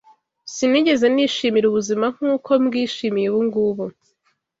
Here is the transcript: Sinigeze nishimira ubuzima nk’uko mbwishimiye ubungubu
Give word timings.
Sinigeze 0.53 1.05
nishimira 1.13 1.65
ubuzima 1.67 2.05
nk’uko 2.15 2.49
mbwishimiye 2.61 3.27
ubungubu 3.29 3.83